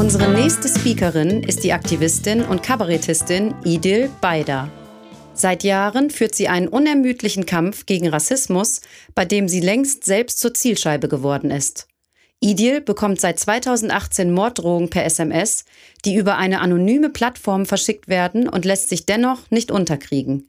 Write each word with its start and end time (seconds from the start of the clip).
Unsere 0.00 0.32
nächste 0.32 0.66
Speakerin 0.66 1.42
ist 1.42 1.62
die 1.62 1.74
Aktivistin 1.74 2.40
und 2.40 2.62
Kabarettistin 2.62 3.54
Idil 3.66 4.08
Beider. 4.22 4.70
Seit 5.34 5.62
Jahren 5.62 6.08
führt 6.08 6.34
sie 6.34 6.48
einen 6.48 6.68
unermüdlichen 6.68 7.44
Kampf 7.44 7.84
gegen 7.84 8.08
Rassismus, 8.08 8.80
bei 9.14 9.26
dem 9.26 9.46
sie 9.46 9.60
längst 9.60 10.06
selbst 10.06 10.40
zur 10.40 10.54
Zielscheibe 10.54 11.08
geworden 11.08 11.50
ist. 11.50 11.86
Idil 12.40 12.80
bekommt 12.80 13.20
seit 13.20 13.38
2018 13.38 14.32
Morddrohungen 14.32 14.88
per 14.88 15.04
SMS, 15.04 15.66
die 16.06 16.14
über 16.14 16.38
eine 16.38 16.62
anonyme 16.62 17.10
Plattform 17.10 17.66
verschickt 17.66 18.08
werden 18.08 18.48
und 18.48 18.64
lässt 18.64 18.88
sich 18.88 19.04
dennoch 19.04 19.50
nicht 19.50 19.70
unterkriegen. 19.70 20.48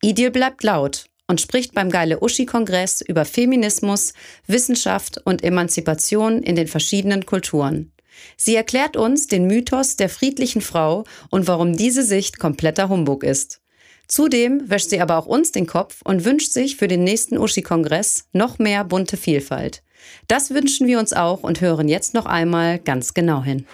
Idil 0.00 0.30
bleibt 0.30 0.62
laut 0.62 1.04
und 1.26 1.42
spricht 1.42 1.74
beim 1.74 1.90
Geile 1.90 2.22
Uschi-Kongress 2.22 3.02
über 3.02 3.26
Feminismus, 3.26 4.14
Wissenschaft 4.46 5.20
und 5.22 5.44
Emanzipation 5.44 6.42
in 6.42 6.56
den 6.56 6.66
verschiedenen 6.66 7.26
Kulturen. 7.26 7.92
Sie 8.36 8.54
erklärt 8.54 8.96
uns 8.96 9.26
den 9.26 9.46
Mythos 9.46 9.96
der 9.96 10.08
friedlichen 10.08 10.60
Frau 10.60 11.04
und 11.30 11.46
warum 11.46 11.76
diese 11.76 12.02
Sicht 12.02 12.38
kompletter 12.38 12.88
Humbug 12.88 13.24
ist. 13.24 13.60
Zudem 14.08 14.70
wäscht 14.70 14.90
sie 14.90 15.00
aber 15.00 15.18
auch 15.18 15.26
uns 15.26 15.50
den 15.52 15.66
Kopf 15.66 16.00
und 16.04 16.24
wünscht 16.24 16.52
sich 16.52 16.76
für 16.76 16.86
den 16.86 17.02
nächsten 17.02 17.38
Uschi-Kongress 17.38 18.26
noch 18.32 18.58
mehr 18.58 18.84
bunte 18.84 19.16
Vielfalt. 19.16 19.82
Das 20.28 20.50
wünschen 20.50 20.86
wir 20.86 20.98
uns 20.98 21.12
auch 21.12 21.42
und 21.42 21.60
hören 21.60 21.88
jetzt 21.88 22.14
noch 22.14 22.26
einmal 22.26 22.78
ganz 22.78 23.14
genau 23.14 23.42
hin. 23.42 23.66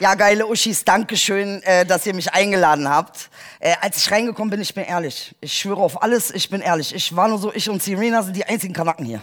Ja, 0.00 0.14
geile 0.14 0.46
Uschis, 0.46 0.84
Dankeschön, 0.84 1.60
äh, 1.64 1.84
dass 1.84 2.06
ihr 2.06 2.14
mich 2.14 2.32
eingeladen 2.32 2.88
habt. 2.88 3.30
Äh, 3.60 3.74
als 3.80 3.96
ich 3.96 4.10
reingekommen 4.10 4.50
bin, 4.50 4.60
ich 4.60 4.74
bin 4.74 4.84
ehrlich. 4.84 5.34
Ich 5.40 5.52
schwöre 5.52 5.80
auf 5.80 6.02
alles, 6.02 6.30
ich 6.30 6.48
bin 6.48 6.60
ehrlich. 6.60 6.94
Ich 6.94 7.14
war 7.16 7.28
nur 7.28 7.38
so, 7.38 7.52
ich 7.52 7.68
und 7.68 7.82
Serena 7.82 8.22
sind 8.22 8.36
die 8.36 8.44
einzigen 8.44 8.72
Kanaken 8.72 9.04
hier. 9.04 9.20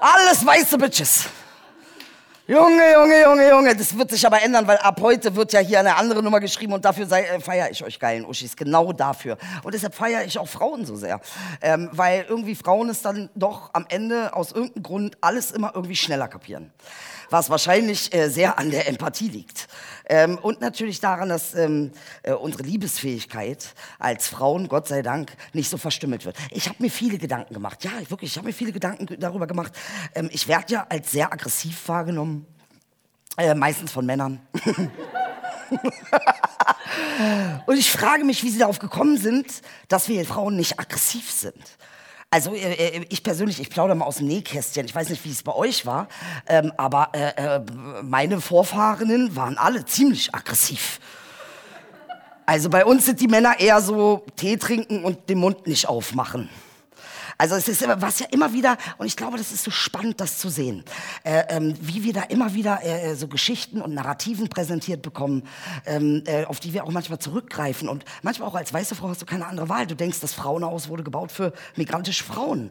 Alles 0.00 0.44
weiße 0.44 0.78
Bitches. 0.78 1.26
Junge, 2.52 2.92
Junge, 2.92 3.22
Junge, 3.22 3.48
Junge, 3.48 3.74
das 3.74 3.96
wird 3.96 4.10
sich 4.10 4.26
aber 4.26 4.42
ändern, 4.42 4.66
weil 4.66 4.76
ab 4.76 5.00
heute 5.00 5.34
wird 5.34 5.54
ja 5.54 5.60
hier 5.60 5.80
eine 5.80 5.96
andere 5.96 6.22
Nummer 6.22 6.38
geschrieben 6.38 6.74
und 6.74 6.84
dafür 6.84 7.10
äh, 7.10 7.40
feiere 7.40 7.70
ich 7.70 7.82
euch 7.82 7.98
geilen 7.98 8.26
Uschis, 8.26 8.54
genau 8.54 8.92
dafür. 8.92 9.38
Und 9.62 9.72
deshalb 9.72 9.94
feiere 9.94 10.22
ich 10.26 10.38
auch 10.38 10.48
Frauen 10.48 10.84
so 10.84 10.94
sehr, 10.94 11.18
ähm, 11.62 11.88
weil 11.92 12.26
irgendwie 12.28 12.54
Frauen 12.54 12.90
es 12.90 13.00
dann 13.00 13.30
doch 13.34 13.70
am 13.72 13.86
Ende 13.88 14.36
aus 14.36 14.52
irgendeinem 14.52 14.82
Grund 14.82 15.16
alles 15.22 15.50
immer 15.50 15.72
irgendwie 15.74 15.96
schneller 15.96 16.28
kapieren 16.28 16.70
was 17.32 17.50
wahrscheinlich 17.50 18.14
äh, 18.14 18.28
sehr 18.28 18.58
an 18.58 18.70
der 18.70 18.86
Empathie 18.88 19.28
liegt. 19.28 19.66
Ähm, 20.08 20.38
und 20.38 20.60
natürlich 20.60 21.00
daran, 21.00 21.30
dass 21.30 21.54
ähm, 21.54 21.90
äh, 22.22 22.32
unsere 22.32 22.62
Liebesfähigkeit 22.62 23.74
als 23.98 24.28
Frauen, 24.28 24.68
Gott 24.68 24.86
sei 24.86 25.02
Dank, 25.02 25.32
nicht 25.52 25.70
so 25.70 25.78
verstümmelt 25.78 26.24
wird. 26.24 26.36
Ich 26.50 26.68
habe 26.68 26.82
mir 26.82 26.90
viele 26.90 27.18
Gedanken 27.18 27.54
gemacht. 27.54 27.82
Ja, 27.84 27.92
wirklich, 28.08 28.32
ich 28.32 28.36
habe 28.36 28.48
mir 28.48 28.52
viele 28.52 28.72
Gedanken 28.72 29.08
darüber 29.18 29.46
gemacht. 29.46 29.72
Ähm, 30.14 30.28
ich 30.32 30.46
werde 30.46 30.72
ja 30.72 30.86
als 30.88 31.10
sehr 31.10 31.32
aggressiv 31.32 31.88
wahrgenommen, 31.88 32.41
äh, 33.36 33.54
meistens 33.54 33.92
von 33.92 34.06
Männern. 34.06 34.40
und 37.66 37.76
ich 37.76 37.90
frage 37.90 38.24
mich, 38.24 38.42
wie 38.42 38.50
sie 38.50 38.58
darauf 38.58 38.78
gekommen 38.78 39.16
sind, 39.16 39.46
dass 39.88 40.08
wir 40.08 40.24
Frauen 40.24 40.56
nicht 40.56 40.78
aggressiv 40.78 41.30
sind. 41.30 41.76
Also 42.30 42.54
äh, 42.54 42.72
äh, 42.72 43.06
ich 43.10 43.22
persönlich, 43.22 43.60
ich 43.60 43.68
plaudere 43.68 43.94
mal 43.94 44.06
aus 44.06 44.16
dem 44.16 44.26
Nähkästchen. 44.26 44.86
Ich 44.86 44.94
weiß 44.94 45.10
nicht, 45.10 45.22
wie 45.24 45.30
es 45.30 45.42
bei 45.42 45.54
euch 45.54 45.84
war, 45.84 46.08
ähm, 46.46 46.72
aber 46.78 47.10
äh, 47.12 47.56
äh, 47.56 47.60
meine 48.02 48.40
Vorfahrenen 48.40 49.36
waren 49.36 49.58
alle 49.58 49.84
ziemlich 49.84 50.34
aggressiv. 50.34 50.98
Also 52.46 52.70
bei 52.70 52.86
uns 52.86 53.04
sind 53.04 53.20
die 53.20 53.28
Männer 53.28 53.60
eher 53.60 53.80
so 53.82 54.24
Tee 54.36 54.56
trinken 54.56 55.04
und 55.04 55.28
den 55.28 55.38
Mund 55.38 55.66
nicht 55.66 55.88
aufmachen. 55.88 56.48
Also 57.42 57.56
es 57.56 57.66
ist 57.66 57.84
was 57.96 58.20
ja 58.20 58.26
immer 58.30 58.52
wieder, 58.52 58.76
und 58.98 59.06
ich 59.06 59.16
glaube, 59.16 59.36
das 59.36 59.50
ist 59.50 59.64
so 59.64 59.72
spannend, 59.72 60.20
das 60.20 60.38
zu 60.38 60.48
sehen, 60.48 60.84
äh, 61.24 61.42
ähm, 61.48 61.74
wie 61.80 62.04
wir 62.04 62.12
da 62.12 62.22
immer 62.22 62.54
wieder 62.54 62.84
äh, 62.84 63.10
äh, 63.10 63.14
so 63.16 63.26
Geschichten 63.26 63.82
und 63.82 63.94
Narrativen 63.94 64.48
präsentiert 64.48 65.02
bekommen, 65.02 65.42
ähm, 65.84 66.22
äh, 66.26 66.44
auf 66.44 66.60
die 66.60 66.72
wir 66.72 66.84
auch 66.84 66.92
manchmal 66.92 67.18
zurückgreifen. 67.18 67.88
Und 67.88 68.04
manchmal 68.22 68.48
auch 68.48 68.54
als 68.54 68.72
weiße 68.72 68.94
Frau 68.94 69.08
hast 69.08 69.22
du 69.22 69.26
keine 69.26 69.46
andere 69.46 69.68
Wahl. 69.68 69.88
Du 69.88 69.96
denkst, 69.96 70.20
das 70.20 70.34
Frauenhaus 70.34 70.88
wurde 70.88 71.02
gebaut 71.02 71.32
für 71.32 71.52
migrantische 71.74 72.22
Frauen. 72.22 72.70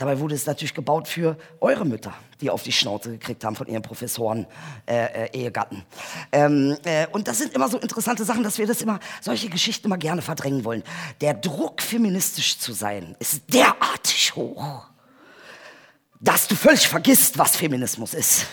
Dabei 0.00 0.18
wurde 0.18 0.34
es 0.34 0.46
natürlich 0.46 0.72
gebaut 0.72 1.08
für 1.08 1.36
eure 1.60 1.84
Mütter, 1.84 2.14
die 2.40 2.48
auf 2.48 2.62
die 2.62 2.72
Schnauze 2.72 3.10
gekriegt 3.10 3.44
haben 3.44 3.54
von 3.54 3.66
ihren 3.66 3.82
Professoren, 3.82 4.46
äh, 4.86 5.26
äh, 5.26 5.38
Ehegatten. 5.38 5.84
Ähm, 6.32 6.74
äh, 6.84 7.06
und 7.08 7.28
das 7.28 7.36
sind 7.36 7.52
immer 7.52 7.68
so 7.68 7.76
interessante 7.78 8.24
Sachen, 8.24 8.42
dass 8.42 8.56
wir 8.56 8.66
das 8.66 8.80
immer, 8.80 8.98
solche 9.20 9.50
Geschichten 9.50 9.88
immer 9.88 9.98
gerne 9.98 10.22
verdrängen 10.22 10.64
wollen. 10.64 10.84
Der 11.20 11.34
Druck, 11.34 11.82
feministisch 11.82 12.58
zu 12.58 12.72
sein, 12.72 13.14
ist 13.18 13.42
derartig 13.52 14.34
hoch, 14.34 14.86
dass 16.18 16.48
du 16.48 16.54
völlig 16.54 16.88
vergisst, 16.88 17.36
was 17.36 17.56
Feminismus 17.56 18.14
ist. 18.14 18.46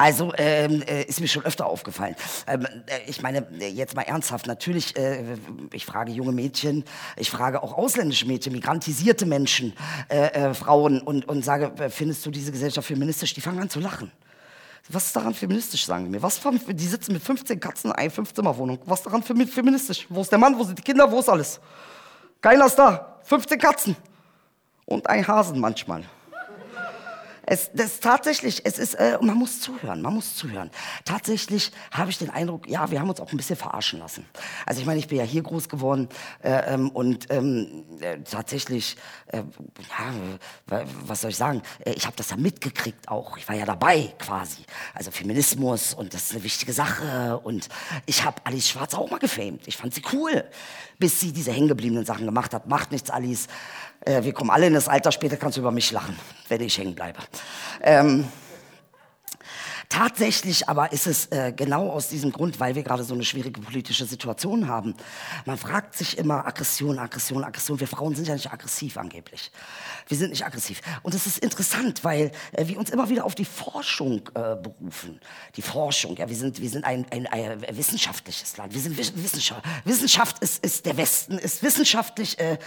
Also 0.00 0.32
ähm, 0.38 0.80
äh, 0.88 1.02
ist 1.02 1.20
mir 1.20 1.28
schon 1.28 1.44
öfter 1.44 1.66
aufgefallen. 1.66 2.16
Ähm, 2.46 2.64
äh, 2.64 3.00
ich 3.06 3.20
meine, 3.20 3.46
jetzt 3.58 3.94
mal 3.94 4.00
ernsthaft, 4.00 4.46
natürlich, 4.46 4.96
äh, 4.96 5.36
ich 5.74 5.84
frage 5.84 6.10
junge 6.10 6.32
Mädchen, 6.32 6.84
ich 7.18 7.30
frage 7.30 7.62
auch 7.62 7.76
ausländische 7.76 8.26
Mädchen, 8.26 8.54
migrantisierte 8.54 9.26
Menschen, 9.26 9.74
äh, 10.08 10.28
äh, 10.28 10.54
Frauen 10.54 11.02
und, 11.02 11.28
und 11.28 11.44
sage, 11.44 11.72
äh, 11.78 11.90
findest 11.90 12.24
du 12.24 12.30
diese 12.30 12.50
Gesellschaft 12.50 12.88
feministisch? 12.88 13.34
Die 13.34 13.42
fangen 13.42 13.60
an 13.60 13.68
zu 13.68 13.78
lachen. 13.78 14.10
Was 14.88 15.04
ist 15.04 15.16
daran 15.16 15.34
feministisch, 15.34 15.84
sagen 15.84 16.06
die 16.06 16.10
mir? 16.12 16.22
Was, 16.22 16.40
die 16.66 16.86
sitzen 16.86 17.12
mit 17.12 17.22
15 17.22 17.60
Katzen 17.60 17.90
in 17.90 17.96
einer 17.98 18.10
Fünfzimmerwohnung. 18.10 18.78
Was 18.86 19.00
ist 19.00 19.06
daran 19.06 19.22
feministisch? 19.22 20.06
Wo 20.08 20.22
ist 20.22 20.32
der 20.32 20.38
Mann? 20.38 20.58
Wo 20.58 20.64
sind 20.64 20.78
die 20.78 20.82
Kinder? 20.82 21.12
Wo 21.12 21.20
ist 21.20 21.28
alles? 21.28 21.60
Keiner 22.40 22.64
ist 22.64 22.76
da. 22.76 23.18
15 23.24 23.58
Katzen. 23.58 23.96
Und 24.86 25.06
ein 25.10 25.28
Hasen 25.28 25.60
manchmal. 25.60 26.04
Es, 27.50 27.68
das 27.74 27.98
tatsächlich, 27.98 28.64
es 28.64 28.78
ist, 28.78 28.94
äh, 28.94 29.18
man 29.20 29.36
muss 29.36 29.60
zuhören, 29.60 30.02
man 30.02 30.14
muss 30.14 30.36
zuhören. 30.36 30.70
Tatsächlich 31.04 31.72
habe 31.90 32.08
ich 32.10 32.16
den 32.16 32.30
Eindruck, 32.30 32.68
ja, 32.68 32.92
wir 32.92 33.00
haben 33.00 33.10
uns 33.10 33.18
auch 33.18 33.32
ein 33.32 33.36
bisschen 33.36 33.56
verarschen 33.56 33.98
lassen. 33.98 34.24
Also 34.66 34.80
ich 34.80 34.86
meine, 34.86 35.00
ich 35.00 35.08
bin 35.08 35.18
ja 35.18 35.24
hier 35.24 35.42
groß 35.42 35.68
geworden 35.68 36.08
äh, 36.44 36.72
ähm, 36.72 36.90
und 36.90 37.26
ähm, 37.32 37.86
äh, 38.00 38.18
tatsächlich, 38.18 38.96
äh, 39.26 39.38
ja, 39.38 40.84
was 41.04 41.22
soll 41.22 41.30
ich 41.30 41.36
sagen? 41.36 41.62
Äh, 41.84 41.94
ich 41.94 42.06
habe 42.06 42.14
das 42.14 42.30
ja 42.30 42.36
mitgekriegt 42.36 43.08
auch. 43.08 43.36
Ich 43.36 43.48
war 43.48 43.56
ja 43.56 43.64
dabei 43.64 44.14
quasi. 44.20 44.62
Also 44.94 45.10
Feminismus 45.10 45.92
und 45.92 46.14
das 46.14 46.26
ist 46.26 46.32
eine 46.34 46.44
wichtige 46.44 46.72
Sache 46.72 47.40
und 47.42 47.68
ich 48.06 48.24
habe 48.24 48.40
Alice 48.44 48.68
Schwarz 48.68 48.94
auch 48.94 49.10
mal 49.10 49.18
gefamed. 49.18 49.66
Ich 49.66 49.76
fand 49.76 49.92
sie 49.92 50.02
cool, 50.12 50.44
bis 51.00 51.18
sie 51.18 51.32
diese 51.32 51.50
hängengebliebenen 51.50 52.04
Sachen 52.04 52.26
gemacht 52.26 52.54
hat. 52.54 52.68
Macht 52.68 52.92
nichts, 52.92 53.10
Alice. 53.10 53.48
Äh, 54.02 54.22
wir 54.22 54.32
kommen 54.32 54.50
alle 54.50 54.68
in 54.68 54.74
das 54.74 54.86
Alter, 54.86 55.10
später 55.10 55.36
kannst 55.36 55.56
du 55.56 55.62
über 55.62 55.72
mich 55.72 55.90
lachen, 55.90 56.16
wenn 56.48 56.60
ich 56.60 56.78
hängen 56.78 56.94
bleibe. 56.94 57.18
Ähm, 57.82 58.28
Tatsächlich 59.90 60.68
aber 60.68 60.92
ist 60.92 61.08
es 61.08 61.26
äh, 61.32 61.52
genau 61.52 61.90
aus 61.90 62.08
diesem 62.08 62.30
Grund, 62.30 62.60
weil 62.60 62.76
wir 62.76 62.84
gerade 62.84 63.02
so 63.02 63.12
eine 63.12 63.24
schwierige 63.24 63.60
politische 63.60 64.06
Situation 64.06 64.68
haben. 64.68 64.94
Man 65.46 65.58
fragt 65.58 65.96
sich 65.96 66.16
immer 66.16 66.46
Aggression, 66.46 66.96
Aggression, 67.00 67.42
Aggression. 67.42 67.80
Wir 67.80 67.88
Frauen 67.88 68.14
sind 68.14 68.28
ja 68.28 68.34
nicht 68.34 68.52
aggressiv 68.52 68.96
angeblich. 68.96 69.50
Wir 70.06 70.16
sind 70.16 70.30
nicht 70.30 70.46
aggressiv. 70.46 70.80
Und 71.02 71.12
es 71.14 71.26
ist 71.26 71.38
interessant, 71.38 72.04
weil 72.04 72.30
äh, 72.52 72.68
wir 72.68 72.78
uns 72.78 72.90
immer 72.90 73.08
wieder 73.08 73.24
auf 73.24 73.34
die 73.34 73.44
Forschung 73.44 74.28
äh, 74.34 74.54
berufen. 74.54 75.20
Die 75.56 75.62
Forschung, 75.62 76.16
ja, 76.16 76.28
wir 76.28 76.36
sind, 76.36 76.60
wir 76.60 76.70
sind 76.70 76.84
ein, 76.84 77.04
ein, 77.10 77.26
ein 77.26 77.76
wissenschaftliches 77.76 78.56
Land. 78.58 78.72
Wir 78.72 78.80
sind 78.80 78.96
Wissenschaft. 78.96 79.64
Wissenschaft 79.84 80.38
ist, 80.38 80.64
ist 80.64 80.86
der 80.86 80.96
Westen, 80.98 81.36
ist 81.36 81.64
wissenschaftlich 81.64 82.38
äh, 82.38 82.58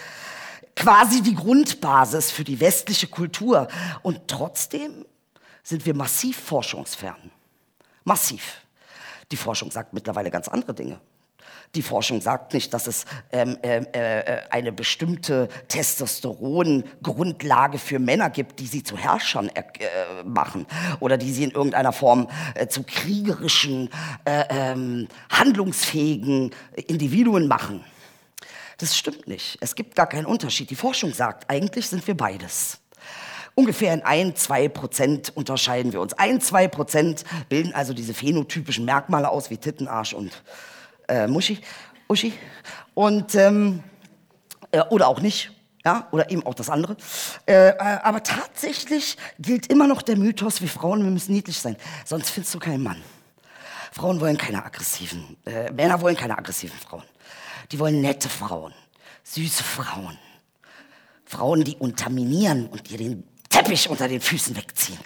quasi 0.75 1.21
die 1.21 1.35
Grundbasis 1.35 2.31
für 2.31 2.43
die 2.43 2.59
westliche 2.59 3.07
Kultur. 3.07 3.69
Und 4.01 4.27
trotzdem 4.27 5.05
sind 5.63 5.85
wir 5.85 5.95
massiv 5.95 6.37
forschungsfern. 6.37 7.31
Massiv. 8.03 8.61
Die 9.31 9.37
Forschung 9.37 9.71
sagt 9.71 9.93
mittlerweile 9.93 10.29
ganz 10.29 10.47
andere 10.47 10.73
Dinge. 10.73 10.99
Die 11.75 11.81
Forschung 11.81 12.21
sagt 12.21 12.53
nicht, 12.53 12.73
dass 12.73 12.85
es 12.85 13.05
ähm, 13.31 13.57
äh, 13.63 13.77
äh, 13.77 14.41
eine 14.51 14.71
bestimmte 14.71 15.49
Testosteron-Grundlage 15.69 17.79
für 17.79 17.97
Männer 17.97 18.29
gibt, 18.29 18.59
die 18.59 18.67
sie 18.67 18.83
zu 18.83 18.95
Herrschern 18.95 19.49
äh, 19.49 19.63
machen 20.23 20.67
oder 20.99 21.17
die 21.17 21.33
sie 21.33 21.45
in 21.45 21.51
irgendeiner 21.51 21.91
Form 21.91 22.29
äh, 22.53 22.67
zu 22.67 22.83
kriegerischen, 22.83 23.89
äh, 24.25 24.43
ähm, 24.49 25.07
handlungsfähigen 25.31 26.51
Individuen 26.75 27.47
machen. 27.47 27.83
Das 28.77 28.95
stimmt 28.95 29.27
nicht. 29.27 29.57
Es 29.59 29.73
gibt 29.73 29.95
gar 29.95 30.07
keinen 30.07 30.27
Unterschied. 30.27 30.69
Die 30.69 30.75
Forschung 30.75 31.11
sagt, 31.11 31.49
eigentlich 31.49 31.89
sind 31.89 32.05
wir 32.05 32.15
beides. 32.15 32.82
Ungefähr 33.55 33.93
in 33.93 34.01
ein, 34.01 34.35
zwei 34.35 34.67
Prozent 34.67 35.35
unterscheiden 35.35 35.93
wir 35.93 36.01
uns. 36.01 36.13
Ein, 36.13 36.41
zwei 36.41 36.67
Prozent 36.67 37.23
bilden 37.49 37.73
also 37.73 37.93
diese 37.93 38.13
phänotypischen 38.13 38.85
Merkmale 38.85 39.29
aus 39.29 39.49
wie 39.49 39.57
Titten, 39.57 39.87
Arsch 39.87 40.13
und 40.13 40.31
äh, 41.07 41.27
Muschi, 41.27 41.59
Uschi. 42.07 42.33
Und, 42.95 43.35
ähm, 43.35 43.83
äh, 44.71 44.81
oder 44.89 45.07
auch 45.07 45.21
nicht. 45.21 45.51
Ja, 45.85 46.07
oder 46.11 46.31
eben 46.31 46.45
auch 46.45 46.53
das 46.53 46.69
andere. 46.69 46.95
Äh, 47.45 47.71
äh, 47.71 47.77
aber 47.77 48.23
tatsächlich 48.23 49.17
gilt 49.37 49.67
immer 49.67 49.85
noch 49.85 50.01
der 50.01 50.15
Mythos, 50.15 50.61
wir 50.61 50.69
Frauen, 50.69 51.03
wir 51.03 51.11
müssen 51.11 51.33
niedlich 51.33 51.59
sein. 51.59 51.75
Sonst 52.05 52.29
findest 52.29 52.55
du 52.55 52.59
keinen 52.59 52.83
Mann. 52.83 53.01
Frauen 53.91 54.21
wollen 54.21 54.37
keine 54.37 54.63
aggressiven, 54.63 55.37
äh, 55.45 55.71
Männer 55.71 55.99
wollen 56.01 56.15
keine 56.15 56.37
aggressiven 56.37 56.79
Frauen. 56.79 57.03
Die 57.71 57.79
wollen 57.79 58.01
nette 58.01 58.29
Frauen, 58.29 58.73
süße 59.23 59.63
Frauen. 59.63 60.17
Frauen, 61.25 61.63
die 61.63 61.75
unterminieren 61.75 62.67
und 62.67 62.89
dir 62.89 62.97
den 62.97 63.23
Teppich 63.53 63.87
unter 63.87 64.07
den 64.07 64.19
Füßen 64.19 64.55
wegziehen. 64.57 64.97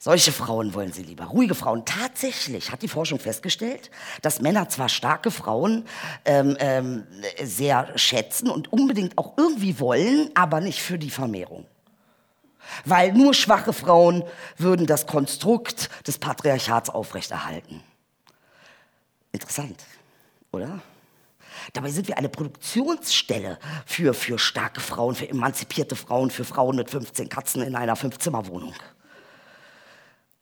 Solche 0.00 0.32
Frauen 0.32 0.74
wollen 0.74 0.92
sie 0.92 1.04
lieber. 1.04 1.26
Ruhige 1.26 1.54
Frauen. 1.54 1.84
Tatsächlich 1.84 2.72
hat 2.72 2.82
die 2.82 2.88
Forschung 2.88 3.20
festgestellt, 3.20 3.92
dass 4.22 4.40
Männer 4.40 4.68
zwar 4.68 4.88
starke 4.88 5.30
Frauen 5.30 5.86
ähm, 6.24 6.56
ähm, 6.58 7.06
sehr 7.40 7.96
schätzen 7.96 8.50
und 8.50 8.72
unbedingt 8.72 9.16
auch 9.18 9.34
irgendwie 9.36 9.78
wollen, 9.78 10.30
aber 10.34 10.60
nicht 10.60 10.82
für 10.82 10.98
die 10.98 11.10
Vermehrung. 11.10 11.64
Weil 12.84 13.12
nur 13.12 13.34
schwache 13.34 13.72
Frauen 13.72 14.24
würden 14.58 14.86
das 14.86 15.06
Konstrukt 15.06 15.90
des 16.08 16.18
Patriarchats 16.18 16.90
aufrechterhalten. 16.90 17.84
Interessant, 19.30 19.84
oder? 20.50 20.80
Dabei 21.72 21.90
sind 21.90 22.08
wir 22.08 22.18
eine 22.18 22.28
Produktionsstelle 22.28 23.58
für, 23.86 24.14
für 24.14 24.38
starke 24.38 24.80
Frauen, 24.80 25.14
für 25.14 25.28
emanzipierte 25.28 25.96
Frauen, 25.96 26.30
für 26.30 26.44
Frauen 26.44 26.76
mit 26.76 26.90
15 26.90 27.28
Katzen 27.28 27.62
in 27.62 27.76
einer 27.76 27.96
Fünfzimmerwohnung. 27.96 28.74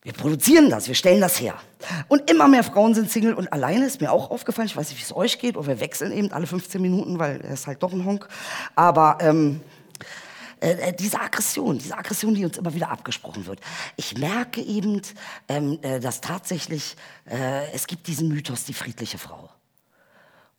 Wir 0.05 0.13
produzieren 0.13 0.69
das, 0.69 0.89
wir 0.89 0.97
stellen 0.97 1.21
das 1.21 1.41
her. 1.41 1.55
Und 2.09 2.29
immer 2.29 2.49
mehr 2.49 2.65
Frauen 2.65 2.93
sind 2.93 3.09
Single 3.09 3.35
und 3.35 3.53
alleine, 3.53 3.87
ist 3.87 4.01
mir 4.01 4.11
auch 4.11 4.33
aufgefallen. 4.33 4.67
Ich 4.67 4.77
weiß 4.77 4.89
nicht, 4.89 4.99
wie 4.99 5.05
es 5.05 5.15
euch 5.15 5.39
geht, 5.39 5.57
oder 5.57 5.69
wir 5.69 5.81
wechseln 5.81 6.11
eben 6.11 6.33
alle 6.33 6.49
15 6.49 6.83
Minuten, 6.83 7.21
weil 7.21 7.41
er 7.41 7.55
ist 7.55 7.69
halt 7.69 7.85
doch 7.85 7.93
ein 7.93 8.05
Honk. 8.05 8.27
Aber 8.75 9.19
ähm, 9.21 9.61
äh, 10.63 10.89
äh, 10.89 10.93
diese 10.93 11.21
Aggression, 11.21 11.79
diese 11.79 11.97
Aggression, 11.97 12.35
die 12.35 12.45
uns 12.45 12.57
immer 12.57 12.75
wieder 12.75 12.91
abgesprochen 12.91 13.47
wird. 13.47 13.61
Ich 13.97 14.17
merke 14.17 14.61
eben, 14.61 15.03
ähm, 15.49 15.79
äh, 15.83 16.01
dass 16.01 16.21
tatsächlich 16.21 16.97
äh, 17.29 17.71
es 17.73 17.87
gibt 17.87 18.09
diesen 18.09 18.29
Mythos, 18.29 18.65
die 18.65 18.75
friedliche 18.75 19.19
Frau. 19.19 19.51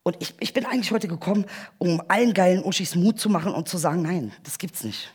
Und 0.04 0.16
ich, 0.20 0.34
ich 0.38 0.52
bin 0.52 0.66
eigentlich 0.66 0.92
heute 0.92 1.08
gekommen, 1.08 1.46
um 1.78 2.00
allen 2.08 2.34
geilen 2.34 2.62
Uschis 2.62 2.94
Mut 2.94 3.18
zu 3.18 3.30
machen 3.30 3.54
und 3.54 3.68
zu 3.68 3.78
sagen, 3.78 4.02
nein, 4.02 4.32
das 4.44 4.58
gibt's 4.58 4.84
nicht. 4.84 5.12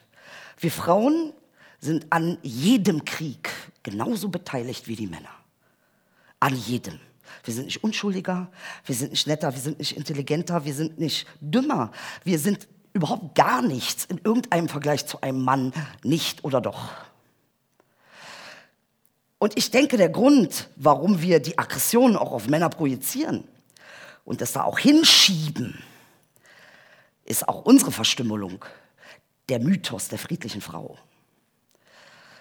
Wir 0.58 0.72
Frauen 0.72 1.32
sind 1.80 2.08
an 2.10 2.40
jedem 2.42 3.06
Krieg 3.06 3.52
genauso 3.84 4.30
beteiligt 4.30 4.88
wie 4.88 4.96
die 4.96 5.08
Männer. 5.08 5.30
An 6.40 6.56
jedem. 6.56 7.00
Wir 7.44 7.54
sind 7.54 7.66
nicht 7.66 7.84
unschuldiger, 7.84 8.52
wir 8.84 8.96
sind 8.96 9.12
nicht 9.12 9.28
netter, 9.28 9.54
wir 9.54 9.62
sind 9.62 9.78
nicht 9.78 9.96
intelligenter, 9.96 10.66
wir 10.66 10.74
sind 10.74 11.00
nicht 11.00 11.28
dümmer. 11.40 11.92
Wir 12.24 12.40
sind 12.40 12.68
überhaupt 12.92 13.36
gar 13.36 13.62
nichts 13.62 14.06
in 14.06 14.20
irgendeinem 14.24 14.70
Vergleich 14.70 15.06
zu 15.06 15.22
einem 15.22 15.44
Mann, 15.44 15.72
nicht 16.04 16.44
oder 16.44 16.62
doch. 16.62 16.90
Und 19.38 19.56
ich 19.56 19.70
denke, 19.70 19.98
der 19.98 20.10
Grund, 20.10 20.68
warum 20.76 21.22
wir 21.22 21.40
die 21.40 21.60
Aggressionen 21.60 22.18
auch 22.18 22.32
auf 22.32 22.48
Männer 22.48 22.70
projizieren 22.70 23.48
und 24.30 24.42
das 24.42 24.52
da 24.52 24.64
auch 24.64 24.78
hinschieben, 24.78 25.82
ist 27.26 27.50
auch 27.50 27.64
unsere 27.64 27.92
Verstümmelung, 27.92 28.64
der 29.50 29.60
Mythos 29.60 30.08
der 30.08 30.20
friedlichen 30.20 30.62
Frau. 30.62 31.00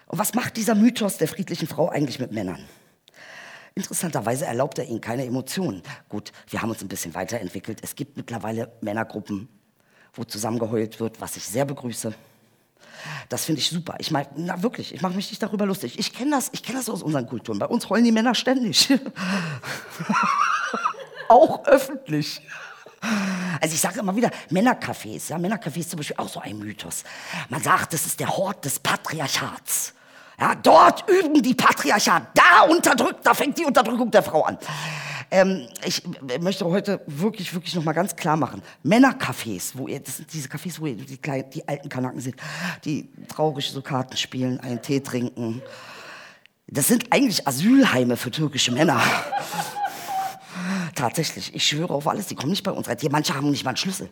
Und 0.06 0.19
was 0.19 0.35
macht 0.35 0.58
dieser 0.58 0.75
Mythos 0.75 1.17
der 1.17 1.29
friedlichen 1.29 1.67
Frau 1.67 1.88
eigentlich 1.88 2.19
mit 2.19 2.31
Männern? 2.31 2.62
Interessanterweise 3.75 4.44
erlaubt 4.44 4.79
er 4.79 4.85
ihnen 4.85 5.00
keine 5.00 5.25
Emotionen. 5.25 5.82
Gut, 6.11 6.31
wir 6.50 6.61
haben 6.61 6.69
uns 6.69 6.82
ein 6.82 6.88
bisschen 6.88 7.14
weiterentwickelt. 7.14 7.79
Es 7.82 7.94
gibt 7.94 8.19
mittlerweile 8.19 8.70
Männergruppen, 8.82 9.49
wo 10.12 10.25
zusammengeheult 10.25 11.00
wird, 11.00 11.23
was 11.23 11.38
ich 11.38 11.44
sehr 11.44 11.64
begrüße. 11.64 12.12
Das 13.31 13.46
finde 13.46 13.62
ich 13.62 13.70
super. 13.70 13.94
Ich 13.99 14.11
meine, 14.11 14.29
na 14.37 14.62
wirklich, 14.62 14.93
ich 14.93 15.00
mache 15.00 15.14
mich 15.14 15.31
nicht 15.31 15.43
darüber 15.43 15.64
lustig. 15.64 15.99
Ich 15.99 16.12
kenne 16.12 16.32
das, 16.32 16.50
ich 16.52 16.61
das 16.61 16.91
aus 16.91 17.02
unseren 17.02 17.26
Kulturen. 17.26 17.58
Bei 17.58 17.67
uns 17.67 17.88
heulen 17.88 18.05
die 18.05 18.12
Männer 18.12 18.34
ständig. 18.34 18.93
auch 21.28 21.64
öffentlich. 21.66 22.42
Also 23.60 23.75
ich 23.75 23.80
sage 23.80 24.00
immer 24.00 24.14
wieder, 24.16 24.30
Männercafés, 24.50 25.30
ja, 25.30 25.36
Männercafés 25.36 25.80
ist 25.80 25.90
zum 25.90 25.98
Beispiel 25.98 26.16
auch 26.19 26.28
so 26.28 26.40
ein 26.40 26.58
Mythos. 26.58 27.04
Man 27.48 27.62
sagt, 27.62 27.92
das 27.92 28.06
ist 28.06 28.19
der 28.19 28.36
Hort 28.36 28.64
des 28.64 28.78
Patriarchats. 28.80 29.94
Ja, 30.40 30.54
dort 30.54 31.08
üben 31.08 31.42
die 31.42 31.54
Patriarchat, 31.54 32.28
da 32.34 32.62
unterdrückt, 32.62 33.25
da 33.25 33.34
fängt 33.34 33.58
die 33.58 33.64
Unterdrückung 33.64 34.10
der 34.10 34.22
Frau 34.22 34.42
an. 34.44 34.58
Ähm, 35.30 35.69
ich 35.84 36.02
möchte 36.40 36.64
heute 36.64 37.00
wirklich, 37.06 37.52
wirklich 37.52 37.74
noch 37.74 37.84
mal 37.84 37.92
ganz 37.92 38.16
klar 38.16 38.36
machen. 38.36 38.62
Männercafés, 38.84 39.72
wo 39.74 39.88
ihr, 39.88 40.00
das 40.00 40.19
sind 40.19 40.32
diese 40.32 40.48
Cafés, 40.48 40.81
wo 40.81 40.86
ihr, 40.86 40.94
die, 40.94 41.19
kleinen, 41.19 41.50
die 41.50 41.66
alten 41.69 41.88
Kanaken 41.88 42.20
sind, 42.20 42.36
die 42.84 43.08
traurig 43.28 43.70
so 43.70 43.82
Karten 43.82 44.16
spielen, 44.16 44.58
einen 44.60 44.81
Tee 44.81 45.00
trinken. 45.00 45.60
Das 46.66 46.88
sind 46.88 47.12
eigentlich 47.12 47.46
Asylheime 47.46 48.16
für 48.16 48.31
türkische 48.31 48.72
Männer. 48.72 49.02
Tatsächlich, 50.98 51.54
ich 51.54 51.64
schwöre 51.64 51.94
auf 51.94 52.08
alles, 52.08 52.26
die 52.26 52.34
kommen 52.34 52.50
nicht 52.50 52.64
bei 52.64 52.72
uns 52.72 52.88
rein. 52.88 52.96
Manche 53.08 53.32
haben 53.32 53.50
nicht 53.50 53.62
mal 53.62 53.70
einen 53.70 53.76
Schlüssel. 53.76 54.10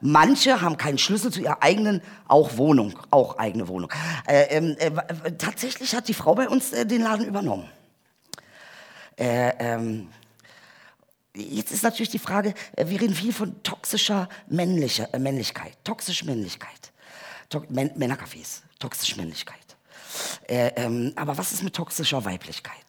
Manche 0.00 0.62
haben 0.62 0.78
keinen 0.78 0.96
Schlüssel 0.96 1.30
zu 1.30 1.42
ihrer 1.42 1.62
eigenen, 1.62 2.00
auch 2.26 2.56
Wohnung, 2.56 2.98
auch 3.10 3.36
eigene 3.36 3.68
Wohnung. 3.68 3.92
Äh, 4.26 4.56
ähm, 4.56 4.74
äh, 4.78 5.32
tatsächlich 5.32 5.94
hat 5.94 6.08
die 6.08 6.14
Frau 6.14 6.34
bei 6.34 6.48
uns 6.48 6.72
äh, 6.72 6.86
den 6.86 7.02
Laden 7.02 7.26
übernommen. 7.26 7.68
Äh, 9.18 9.52
ähm, 9.58 10.08
jetzt 11.34 11.72
ist 11.72 11.82
natürlich 11.82 12.10
die 12.10 12.18
Frage, 12.18 12.54
äh, 12.76 12.86
wir 12.88 13.02
reden 13.02 13.14
viel 13.14 13.34
von 13.34 13.62
toxischer 13.62 14.30
Männlicher, 14.46 15.12
äh, 15.12 15.18
Männlichkeit, 15.18 15.76
toxische 15.84 16.24
Männlichkeit, 16.24 16.92
to 17.50 17.60
Männercafés, 17.70 18.62
toxische 18.78 19.16
Männlichkeit. 19.16 19.76
Ähm, 20.48 21.12
aber 21.16 21.36
was 21.36 21.52
ist 21.52 21.62
mit 21.62 21.74
toxischer 21.74 22.24
Weiblichkeit? 22.24 22.83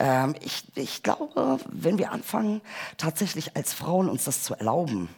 Ähm, 0.00 0.34
ich, 0.40 0.64
ich 0.74 1.02
glaube, 1.02 1.58
wenn 1.70 1.98
wir 1.98 2.10
anfangen, 2.10 2.62
tatsächlich 2.96 3.54
als 3.54 3.74
Frauen 3.74 4.08
uns 4.08 4.24
das 4.24 4.42
zu 4.42 4.54
erlauben, 4.54 5.10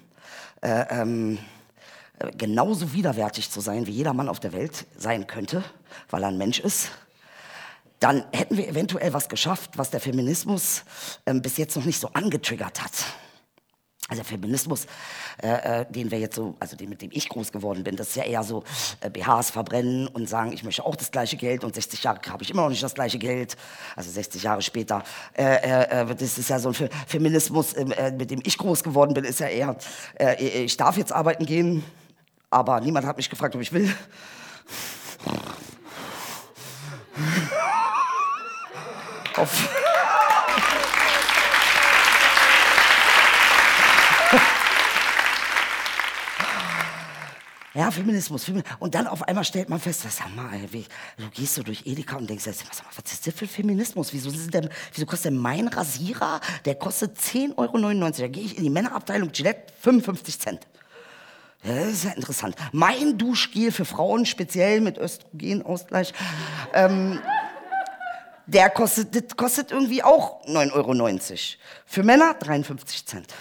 äh, 0.61 0.85
ähm, 0.91 1.39
genauso 2.37 2.93
widerwärtig 2.93 3.51
zu 3.51 3.61
sein, 3.61 3.87
wie 3.87 3.93
jeder 3.93 4.13
Mann 4.13 4.29
auf 4.29 4.41
der 4.41 4.53
Welt 4.53 4.87
sein 4.99 5.27
könnte, 5.27 5.65
weil 6.11 6.23
er 6.23 6.29
ein 6.29 6.39
Mensch 6.39 6.59
ist, 6.59 6.91
dann 8.01 8.25
hätten 8.33 8.57
wir 8.57 8.69
eventuell 8.69 9.13
was 9.13 9.29
geschafft, 9.29 9.71
was 9.77 9.91
der 9.91 10.01
Feminismus 10.01 10.83
äh, 11.25 11.35
bis 11.35 11.57
jetzt 11.57 11.77
noch 11.77 11.85
nicht 11.85 12.01
so 12.01 12.09
angetriggert 12.09 12.83
hat. 12.83 12.93
Also 14.13 14.25
Feminismus, 14.25 14.87
äh, 15.43 15.81
äh, 15.81 15.87
den 15.89 16.11
wir 16.11 16.19
jetzt 16.19 16.37
so, 16.37 16.55
also 16.61 16.77
den, 16.77 16.91
mit 16.91 17.01
dem 17.01 17.09
ich 17.15 17.31
groß 17.31 17.51
geworden 17.51 17.83
bin, 17.83 17.97
das 17.97 18.09
ist 18.09 18.17
ja 18.17 18.25
eher 18.25 18.43
so 18.43 18.63
äh, 19.01 19.09
BHs 19.09 19.51
verbrennen 19.51 20.07
und 20.07 20.29
sagen, 20.29 20.53
ich 20.53 20.65
möchte 20.65 20.85
auch 20.85 20.97
das 20.97 21.11
gleiche 21.11 21.39
Geld 21.39 21.65
und 21.65 21.75
60 21.75 22.03
Jahre 22.03 22.21
habe 22.29 22.43
ich 22.43 22.51
immer 22.51 22.61
noch 22.61 22.69
nicht 22.69 22.83
das 22.83 22.93
gleiche 22.93 23.19
Geld, 23.19 23.57
also 23.97 24.11
60 24.11 24.43
Jahre 24.43 24.61
später. 24.61 25.03
Äh, 25.33 25.45
äh, 25.45 26.03
äh 26.03 26.15
das 26.15 26.37
ist 26.37 26.51
ja 26.51 26.59
so 26.59 26.69
ein 26.69 26.91
Feminismus, 27.07 27.75
ähm, 27.75 27.95
mit 28.19 28.31
dem 28.31 28.43
ich 28.45 28.59
groß 28.59 28.83
geworden 28.83 29.15
bin, 29.15 29.25
ist 29.25 29.41
ja 29.41 29.47
eher, 29.47 29.79
ich 30.39 30.77
darf 30.77 30.99
jetzt 30.99 31.13
arbeiten 31.13 31.47
gehen, 31.47 31.83
aber 32.51 32.83
niemand 32.83 33.07
hat 33.07 33.17
mich 33.17 33.31
gefragt, 33.31 33.55
ob 33.55 33.63
ich 33.63 33.73
will. 33.73 33.91
Auf 39.37 39.92
Ja, 47.75 47.91
Feminismus, 47.91 48.45
Feminismus. 48.45 48.77
Und 48.81 48.95
dann 48.95 49.07
auf 49.07 49.27
einmal 49.27 49.45
stellt 49.45 49.71
man 49.71 49.81
fest, 49.81 50.05
was 50.05 50.19
sag 50.19 50.35
mal, 50.37 50.51
wie, 50.71 50.85
du 51.17 51.29
gehst 51.31 51.55
so 51.55 51.63
durch 51.63 51.87
Edeka 51.87 52.17
und 52.17 52.29
denkst, 52.29 52.47
was, 52.47 52.65
was 52.95 53.13
ist 53.13 53.27
das 53.27 53.35
für 53.35 53.47
Feminismus? 53.47 54.13
Wieso, 54.13 54.31
denn, 54.31 54.69
wieso 54.93 55.07
kostet 55.07 55.33
denn 55.33 55.39
mein 55.39 55.69
Rasierer, 55.69 56.41
der 56.67 56.75
kostet 56.75 57.19
10,99 57.19 57.57
Euro. 57.57 58.11
Da 58.11 58.29
gehe 58.29 58.45
ich 58.45 58.59
in 58.59 58.65
die 58.65 58.71
Männerabteilung, 58.71 59.33
Gillette, 59.33 59.73
55 59.81 60.39
Cent. 60.39 60.67
Ja, 61.65 61.75
das 61.77 61.93
ist 61.93 62.05
ja 62.05 62.11
interessant. 62.11 62.57
Mein 62.73 63.17
Duschgel 63.17 63.73
für 63.73 63.85
Frauen, 63.85 64.27
speziell 64.27 64.81
mit 64.81 64.99
Östrogenausgleich, 64.99 66.13
ähm, 66.75 67.21
der 68.47 68.69
kostet, 68.69 69.15
das 69.15 69.37
kostet 69.37 69.71
irgendwie 69.71 70.03
auch 70.03 70.45
9,90 70.47 70.73
Euro. 70.75 71.15
Für 71.87 72.03
Männer 72.03 72.35
53 72.35 73.07
Cent. 73.07 73.33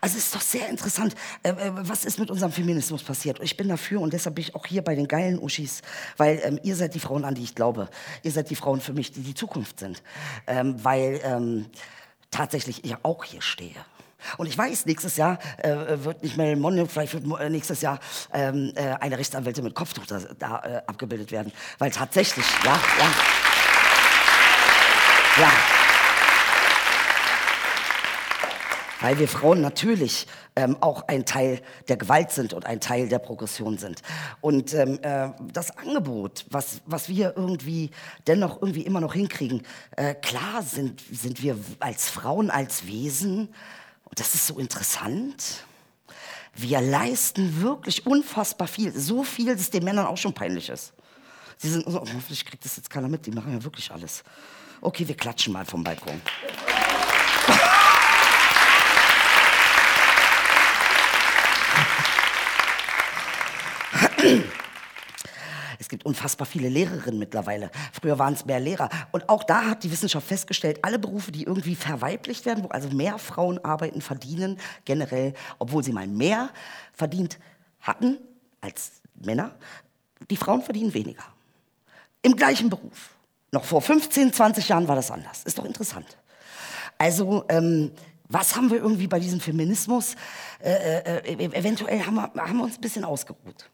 Also 0.00 0.16
es 0.16 0.26
ist 0.26 0.34
doch 0.34 0.40
sehr 0.40 0.68
interessant, 0.68 1.14
äh, 1.42 1.50
äh, 1.50 1.72
was 1.74 2.04
ist 2.04 2.18
mit 2.18 2.30
unserem 2.30 2.52
Feminismus 2.52 3.02
passiert. 3.02 3.40
Ich 3.42 3.56
bin 3.56 3.68
dafür 3.68 4.00
und 4.00 4.12
deshalb 4.12 4.36
bin 4.36 4.42
ich 4.42 4.54
auch 4.54 4.66
hier 4.66 4.82
bei 4.82 4.94
den 4.94 5.08
geilen 5.08 5.38
Uschis, 5.38 5.82
weil 6.16 6.40
ähm, 6.44 6.60
ihr 6.62 6.76
seid 6.76 6.94
die 6.94 7.00
Frauen, 7.00 7.24
an 7.24 7.34
die 7.34 7.42
ich 7.42 7.54
glaube. 7.54 7.88
Ihr 8.22 8.30
seid 8.30 8.50
die 8.50 8.56
Frauen 8.56 8.80
für 8.80 8.92
mich, 8.92 9.12
die 9.12 9.22
die 9.22 9.34
Zukunft 9.34 9.80
sind. 9.80 10.02
Ähm, 10.46 10.76
weil 10.84 11.20
ähm, 11.24 11.66
tatsächlich 12.30 12.84
ich 12.84 12.94
auch 13.02 13.24
hier 13.24 13.42
stehe 13.42 13.74
Und 14.36 14.46
ich 14.46 14.56
weiß, 14.56 14.86
nächstes 14.86 15.16
Jahr 15.16 15.38
äh, 15.58 16.04
wird 16.04 16.22
nicht 16.22 16.36
Marilyn 16.36 16.60
Monroe, 16.60 16.86
vielleicht 16.86 17.14
wird 17.14 17.40
äh, 17.40 17.50
nächstes 17.50 17.80
Jahr 17.80 17.98
ähm, 18.32 18.72
äh, 18.76 18.94
eine 19.00 19.18
Rechtsanwältin 19.18 19.64
mit 19.64 19.74
Kopftuch 19.74 20.06
da, 20.06 20.20
da 20.38 20.62
äh, 20.64 20.82
abgebildet 20.86 21.32
werden. 21.32 21.52
Weil 21.78 21.90
tatsächlich, 21.90 22.46
ja, 22.64 22.74
ja. 22.74 23.10
Ja. 25.40 25.77
Weil 29.00 29.18
wir 29.18 29.28
Frauen 29.28 29.60
natürlich 29.60 30.26
ähm, 30.56 30.76
auch 30.80 31.06
ein 31.06 31.24
Teil 31.24 31.60
der 31.88 31.96
Gewalt 31.96 32.32
sind 32.32 32.52
und 32.52 32.66
ein 32.66 32.80
Teil 32.80 33.08
der 33.08 33.20
Progression 33.20 33.78
sind. 33.78 34.02
Und 34.40 34.74
ähm, 34.74 34.98
äh, 35.02 35.30
das 35.52 35.76
Angebot, 35.78 36.46
was, 36.50 36.80
was 36.86 37.08
wir 37.08 37.34
irgendwie 37.36 37.90
dennoch 38.26 38.60
irgendwie 38.60 38.82
immer 38.82 39.00
noch 39.00 39.14
hinkriegen, 39.14 39.62
äh, 39.96 40.14
klar 40.14 40.62
sind, 40.62 41.02
sind 41.12 41.42
wir 41.42 41.56
als 41.80 42.08
Frauen, 42.08 42.50
als 42.50 42.86
Wesen, 42.86 43.48
und 44.08 44.18
das 44.18 44.34
ist 44.34 44.46
so 44.46 44.58
interessant, 44.58 45.64
wir 46.54 46.80
leisten 46.80 47.60
wirklich 47.60 48.06
unfassbar 48.06 48.66
viel. 48.66 48.92
So 48.98 49.22
viel, 49.22 49.46
dass 49.46 49.60
es 49.60 49.70
den 49.70 49.84
Männern 49.84 50.06
auch 50.06 50.16
schon 50.16 50.32
peinlich 50.32 50.70
ist. 50.70 50.92
Sie 51.56 51.68
sind 51.68 51.84
so, 51.86 52.00
hoffentlich 52.00 52.44
kriegt 52.44 52.64
das 52.64 52.76
jetzt 52.76 52.90
keiner 52.90 53.08
mit, 53.08 53.26
die 53.26 53.30
machen 53.30 53.52
ja 53.52 53.62
wirklich 53.62 53.90
alles. 53.90 54.22
Okay, 54.80 55.06
wir 55.06 55.16
klatschen 55.16 55.52
mal 55.52 55.64
vom 55.64 55.84
Balkon. 55.84 56.20
Unfassbar 66.08 66.46
viele 66.46 66.68
Lehrerinnen 66.68 67.18
mittlerweile. 67.18 67.70
Früher 67.92 68.18
waren 68.18 68.32
es 68.34 68.46
mehr 68.46 68.58
Lehrer. 68.58 68.88
Und 69.12 69.28
auch 69.28 69.44
da 69.44 69.66
hat 69.66 69.84
die 69.84 69.92
Wissenschaft 69.92 70.26
festgestellt, 70.26 70.78
alle 70.82 70.98
Berufe, 70.98 71.30
die 71.30 71.44
irgendwie 71.44 71.76
verweiblicht 71.76 72.46
werden, 72.46 72.64
wo 72.64 72.68
also 72.68 72.88
mehr 72.88 73.18
Frauen 73.18 73.62
arbeiten, 73.64 74.00
verdienen 74.00 74.58
generell, 74.84 75.34
obwohl 75.58 75.84
sie 75.84 75.92
mal 75.92 76.06
mehr 76.06 76.48
verdient 76.92 77.38
hatten 77.80 78.18
als 78.60 79.02
Männer, 79.14 79.54
die 80.30 80.36
Frauen 80.36 80.62
verdienen 80.62 80.92
weniger. 80.94 81.24
Im 82.22 82.34
gleichen 82.34 82.70
Beruf. 82.70 83.16
Noch 83.52 83.64
vor 83.64 83.80
15, 83.80 84.32
20 84.32 84.68
Jahren 84.68 84.88
war 84.88 84.96
das 84.96 85.10
anders. 85.10 85.44
Ist 85.44 85.58
doch 85.58 85.64
interessant. 85.64 86.16
Also, 86.96 87.44
ähm, 87.48 87.92
was 88.28 88.56
haben 88.56 88.70
wir 88.70 88.78
irgendwie 88.78 89.06
bei 89.06 89.20
diesem 89.20 89.40
Feminismus? 89.40 90.16
Äh, 90.60 90.72
äh, 90.72 91.34
äh 91.34 91.44
eventuell 91.56 92.04
haben 92.04 92.16
wir, 92.16 92.30
haben 92.36 92.58
wir 92.58 92.64
uns 92.64 92.76
ein 92.76 92.80
bisschen 92.80 93.04
ausgeruht. 93.04 93.70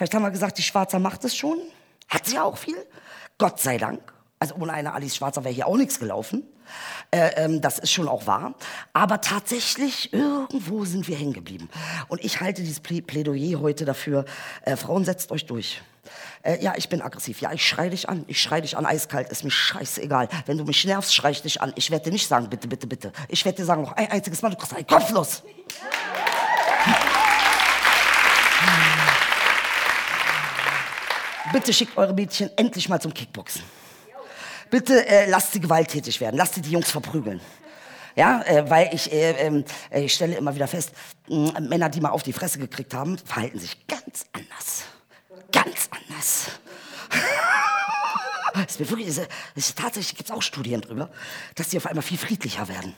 Vielleicht 0.00 0.14
haben 0.14 0.22
wir 0.22 0.30
gesagt, 0.30 0.56
die 0.56 0.62
Schwarzer 0.62 0.98
macht 0.98 1.26
es 1.26 1.36
schon. 1.36 1.58
Hat 2.08 2.24
sie 2.24 2.36
ja 2.36 2.44
auch 2.44 2.56
viel. 2.56 2.86
Gott 3.36 3.60
sei 3.60 3.76
Dank. 3.76 4.00
Also 4.38 4.54
ohne 4.54 4.72
eine 4.72 4.94
Alice 4.94 5.14
Schwarzer 5.14 5.44
wäre 5.44 5.52
hier 5.52 5.66
auch 5.66 5.76
nichts 5.76 5.98
gelaufen. 5.98 6.42
Äh, 7.10 7.32
ähm, 7.36 7.60
das 7.60 7.78
ist 7.78 7.92
schon 7.92 8.08
auch 8.08 8.26
wahr. 8.26 8.54
Aber 8.94 9.20
tatsächlich, 9.20 10.10
irgendwo 10.14 10.86
sind 10.86 11.06
wir 11.06 11.18
hängen 11.18 11.34
geblieben. 11.34 11.68
Und 12.08 12.24
ich 12.24 12.40
halte 12.40 12.62
dieses 12.62 12.80
Plädoyer 12.80 13.60
heute 13.60 13.84
dafür, 13.84 14.24
äh, 14.62 14.74
Frauen, 14.74 15.04
setzt 15.04 15.32
euch 15.32 15.44
durch. 15.44 15.82
Äh, 16.44 16.64
ja, 16.64 16.72
ich 16.78 16.88
bin 16.88 17.02
aggressiv. 17.02 17.42
Ja, 17.42 17.52
ich 17.52 17.68
schrei 17.68 17.90
dich 17.90 18.08
an. 18.08 18.24
Ich 18.26 18.40
schrei 18.40 18.62
dich 18.62 18.78
an, 18.78 18.86
eiskalt. 18.86 19.28
Ist 19.28 19.44
mir 19.44 19.50
scheißegal. 19.50 20.30
Wenn 20.46 20.56
du 20.56 20.64
mich 20.64 20.82
nervst, 20.86 21.14
schrei 21.14 21.32
ich 21.32 21.42
dich 21.42 21.60
an. 21.60 21.74
Ich 21.76 21.90
werde 21.90 22.06
dir 22.06 22.12
nicht 22.12 22.26
sagen, 22.26 22.48
bitte, 22.48 22.68
bitte, 22.68 22.86
bitte. 22.86 23.12
Ich 23.28 23.44
werde 23.44 23.56
dir 23.56 23.66
sagen, 23.66 23.82
noch 23.82 23.92
ein 23.92 24.10
einziges 24.10 24.40
Mal, 24.40 24.48
du 24.48 24.56
kriegst 24.56 24.72
einen 24.72 24.86
Kopflos. 24.86 25.42
Bitte 31.52 31.72
schickt 31.72 31.96
eure 31.96 32.14
Mädchen 32.14 32.50
endlich 32.56 32.88
mal 32.88 33.00
zum 33.00 33.14
Kickboxen. 33.14 33.62
Bitte 34.70 35.06
äh, 35.06 35.28
lasst 35.28 35.52
sie 35.52 35.60
gewalttätig 35.60 36.20
werden. 36.20 36.36
Lasst 36.36 36.54
sie 36.54 36.62
die 36.62 36.70
Jungs 36.70 36.90
verprügeln. 36.90 37.40
Ja, 38.16 38.42
äh, 38.42 38.68
weil 38.68 38.90
ich, 38.92 39.12
äh, 39.12 39.32
ähm, 39.32 39.64
äh, 39.90 40.02
ich 40.02 40.14
stelle 40.14 40.36
immer 40.36 40.54
wieder 40.54 40.68
fest, 40.68 40.92
Männer, 41.28 41.88
die 41.88 42.00
mal 42.00 42.10
auf 42.10 42.22
die 42.22 42.32
Fresse 42.32 42.58
gekriegt 42.58 42.92
haben, 42.94 43.18
verhalten 43.18 43.58
sich 43.58 43.86
ganz 43.86 44.26
anders. 44.32 44.84
Ganz 45.52 45.88
anders. 45.90 46.50
Es 48.66 48.80
wird 48.80 48.90
wirklich, 48.90 49.06
es 49.06 49.20
ist, 49.54 49.78
tatsächlich 49.78 50.16
gibt 50.16 50.28
es 50.28 50.36
auch 50.36 50.42
Studien 50.42 50.80
drüber, 50.80 51.08
dass 51.54 51.68
die 51.68 51.76
auf 51.76 51.86
einmal 51.86 52.02
viel 52.02 52.18
friedlicher 52.18 52.66
werden. 52.66 52.96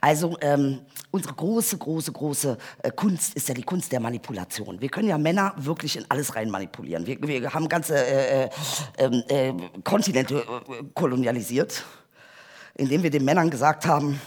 Also 0.00 0.36
ähm, 0.40 0.80
unsere 1.10 1.34
große, 1.34 1.78
große, 1.78 2.12
große 2.12 2.58
äh, 2.82 2.90
Kunst 2.90 3.34
ist 3.34 3.48
ja 3.48 3.54
die 3.54 3.62
Kunst 3.62 3.90
der 3.92 4.00
Manipulation. 4.00 4.80
Wir 4.80 4.88
können 4.88 5.08
ja 5.08 5.18
Männer 5.18 5.54
wirklich 5.56 5.96
in 5.96 6.04
alles 6.08 6.34
rein 6.34 6.50
manipulieren. 6.50 7.06
Wir, 7.06 7.20
wir 7.20 7.52
haben 7.52 7.68
ganze 7.68 7.96
äh, 7.96 8.44
äh, 8.44 8.50
ähm, 8.98 9.22
äh 9.28 9.52
Kontinente 9.82 10.38
äh, 10.38 10.84
kolonialisiert, 10.94 11.84
indem 12.74 13.02
wir 13.02 13.10
den 13.10 13.24
Männern 13.24 13.50
gesagt 13.50 13.86
haben, 13.86 14.20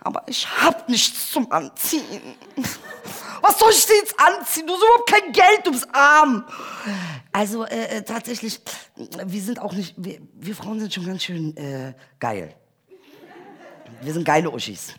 aber 0.00 0.22
ich 0.26 0.46
hab 0.46 0.88
nichts 0.88 1.32
zum 1.32 1.50
Anziehen. 1.50 2.04
Was 3.42 3.58
soll 3.58 3.70
ich 3.70 3.86
denn 3.86 3.96
jetzt 3.96 4.14
anziehen? 4.18 4.66
Du 4.66 4.74
hast 4.74 4.82
überhaupt 4.82 5.10
kein 5.10 5.32
Geld, 5.32 5.60
du 5.66 5.72
bist 5.72 5.86
arm. 5.92 6.44
Also 7.32 7.64
äh, 7.64 7.98
äh, 7.98 8.02
tatsächlich, 8.02 8.60
wir 8.96 9.42
sind 9.42 9.60
auch 9.60 9.72
nicht, 9.72 9.94
wir, 9.96 10.20
wir 10.34 10.54
Frauen 10.54 10.80
sind 10.80 10.94
schon 10.94 11.06
ganz 11.06 11.24
schön 11.24 11.56
äh, 11.56 11.94
geil. 12.18 12.54
Wir 14.02 14.12
sind 14.12 14.24
geile 14.24 14.50
Uschis. 14.50 14.94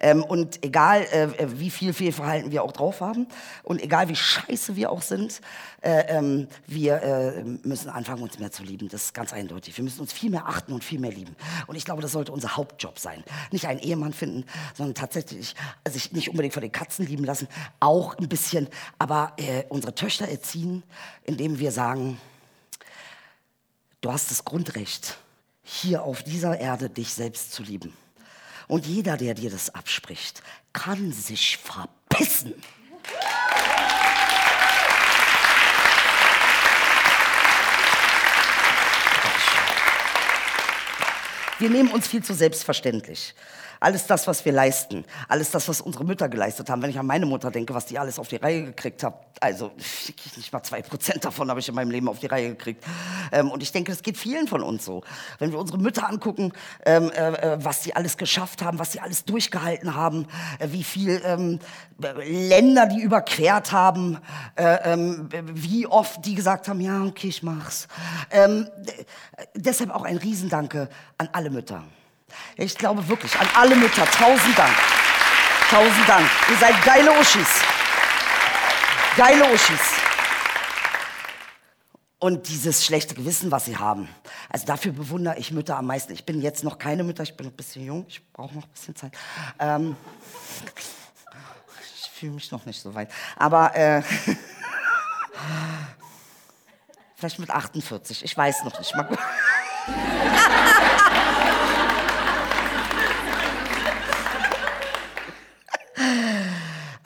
Ähm, 0.00 0.22
und 0.22 0.64
egal, 0.64 1.02
äh, 1.10 1.28
wie 1.58 1.70
viel 1.70 1.92
Fehlverhalten 1.92 2.52
wir 2.52 2.62
auch 2.62 2.72
drauf 2.72 3.00
haben 3.00 3.26
und 3.64 3.82
egal, 3.82 4.08
wie 4.08 4.16
scheiße 4.16 4.76
wir 4.76 4.90
auch 4.90 5.02
sind, 5.02 5.40
äh, 5.80 6.16
ähm, 6.16 6.48
wir 6.66 7.02
äh, 7.02 7.42
müssen 7.42 7.88
anfangen, 7.88 8.22
uns 8.22 8.38
mehr 8.38 8.52
zu 8.52 8.62
lieben. 8.62 8.88
Das 8.88 9.04
ist 9.04 9.14
ganz 9.14 9.32
eindeutig. 9.32 9.76
Wir 9.76 9.84
müssen 9.84 10.00
uns 10.00 10.12
viel 10.12 10.30
mehr 10.30 10.46
achten 10.46 10.72
und 10.72 10.84
viel 10.84 11.00
mehr 11.00 11.10
lieben. 11.10 11.34
Und 11.66 11.76
ich 11.76 11.84
glaube, 11.84 12.02
das 12.02 12.12
sollte 12.12 12.32
unser 12.32 12.56
Hauptjob 12.56 12.98
sein. 12.98 13.24
Nicht 13.50 13.66
einen 13.66 13.80
Ehemann 13.80 14.12
finden, 14.12 14.44
sondern 14.74 14.94
tatsächlich 14.94 15.54
sich 15.88 16.12
nicht 16.12 16.28
unbedingt 16.28 16.54
vor 16.54 16.60
den 16.60 16.72
Katzen 16.72 17.06
lieben 17.06 17.24
lassen, 17.24 17.48
auch 17.80 18.16
ein 18.18 18.28
bisschen, 18.28 18.68
aber 18.98 19.32
äh, 19.36 19.64
unsere 19.68 19.94
Töchter 19.94 20.28
erziehen, 20.28 20.84
indem 21.24 21.58
wir 21.58 21.72
sagen, 21.72 22.20
du 24.00 24.12
hast 24.12 24.30
das 24.30 24.44
Grundrecht, 24.44 25.18
hier 25.70 26.02
auf 26.02 26.22
dieser 26.22 26.58
Erde 26.58 26.88
dich 26.88 27.12
selbst 27.12 27.52
zu 27.52 27.62
lieben. 27.62 27.92
Und 28.68 28.86
jeder, 28.86 29.16
der 29.16 29.34
dir 29.34 29.50
das 29.50 29.74
abspricht, 29.74 30.42
kann 30.72 31.12
sich 31.12 31.58
verpissen. 31.58 32.54
Wir 41.58 41.70
nehmen 41.70 41.90
uns 41.90 42.06
viel 42.06 42.22
zu 42.22 42.34
selbstverständlich. 42.34 43.34
Alles 43.80 44.06
das, 44.06 44.26
was 44.26 44.44
wir 44.44 44.52
leisten, 44.52 45.04
alles 45.28 45.50
das, 45.50 45.68
was 45.68 45.80
unsere 45.80 46.04
Mütter 46.04 46.28
geleistet 46.28 46.68
haben. 46.68 46.82
Wenn 46.82 46.90
ich 46.90 46.98
an 46.98 47.06
meine 47.06 47.26
Mutter 47.26 47.50
denke, 47.50 47.74
was 47.74 47.86
die 47.86 47.98
alles 47.98 48.18
auf 48.18 48.28
die 48.28 48.36
Reihe 48.36 48.64
gekriegt 48.64 49.02
hat, 49.02 49.14
also 49.40 49.70
nicht 50.36 50.52
mal 50.52 50.62
zwei 50.62 50.82
Prozent 50.82 51.24
davon 51.24 51.48
habe 51.48 51.60
ich 51.60 51.68
in 51.68 51.74
meinem 51.74 51.90
Leben 51.90 52.08
auf 52.08 52.18
die 52.18 52.26
Reihe 52.26 52.50
gekriegt. 52.50 52.84
Ähm, 53.30 53.50
und 53.50 53.62
ich 53.62 53.70
denke, 53.70 53.92
das 53.92 54.02
geht 54.02 54.16
vielen 54.16 54.48
von 54.48 54.62
uns 54.62 54.84
so. 54.84 55.02
Wenn 55.38 55.52
wir 55.52 55.58
unsere 55.58 55.78
Mütter 55.78 56.08
angucken, 56.08 56.52
ähm, 56.84 57.10
äh, 57.10 57.54
äh 57.54 57.58
was 57.60 57.82
sie 57.82 57.94
alles 57.94 58.16
geschafft 58.16 58.62
haben, 58.62 58.78
was 58.78 58.92
sie 58.92 59.00
alles 59.00 59.24
durchgehalten 59.24 59.94
haben, 59.94 60.26
äh, 60.58 60.68
wie 60.70 60.84
viel 60.84 61.20
ähm, 61.24 61.60
Länder 61.98 62.86
die 62.86 63.00
überquert 63.00 63.72
haben, 63.72 64.18
äh, 64.56 64.92
ähm, 64.92 65.28
wie 65.30 65.86
oft 65.86 66.24
die 66.24 66.34
gesagt 66.34 66.68
haben, 66.68 66.80
ja, 66.80 67.04
okay, 67.04 67.28
ich 67.28 67.42
mach's. 67.42 67.88
Ähm, 68.30 68.68
deshalb 69.54 69.90
auch 69.94 70.02
ein 70.02 70.16
Riesendanke 70.16 70.88
an 71.16 71.28
alle 71.32 71.50
Mütter. 71.50 71.84
Ich 72.56 72.76
glaube 72.76 73.06
wirklich 73.08 73.38
an 73.38 73.48
alle 73.54 73.76
Mütter. 73.76 74.04
Tausend 74.06 74.58
Dank. 74.58 74.74
Tausend 75.70 76.08
Dank. 76.08 76.28
Ihr 76.50 76.56
seid 76.56 76.82
geile 76.84 77.12
Uschis. 77.18 77.60
Geile 79.16 79.44
Uschis. 79.52 79.80
Und 82.20 82.48
dieses 82.48 82.84
schlechte 82.84 83.14
Gewissen, 83.14 83.52
was 83.52 83.66
sie 83.66 83.76
haben. 83.76 84.08
Also 84.48 84.66
dafür 84.66 84.92
bewundere 84.92 85.38
ich 85.38 85.52
Mütter 85.52 85.76
am 85.76 85.86
meisten. 85.86 86.12
Ich 86.12 86.26
bin 86.26 86.40
jetzt 86.40 86.64
noch 86.64 86.78
keine 86.78 87.04
Mütter, 87.04 87.22
ich 87.22 87.36
bin 87.36 87.46
ein 87.46 87.52
bisschen 87.52 87.84
jung, 87.84 88.06
ich 88.08 88.20
brauche 88.32 88.56
noch 88.56 88.64
ein 88.64 88.70
bisschen 88.70 88.96
Zeit. 88.96 89.12
Ähm, 89.60 89.94
ich 91.94 92.10
fühle 92.10 92.32
mich 92.32 92.50
noch 92.50 92.66
nicht 92.66 92.82
so 92.82 92.92
weit. 92.94 93.08
Aber 93.36 93.76
äh, 93.76 94.02
vielleicht 97.14 97.38
mit 97.38 97.50
48, 97.50 98.24
ich 98.24 98.36
weiß 98.36 98.64
noch 98.64 98.76
nicht. 98.78 98.96
Mal 98.96 99.08